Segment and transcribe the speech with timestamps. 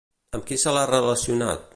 [0.37, 1.69] Amb qui se l'ha relacionat?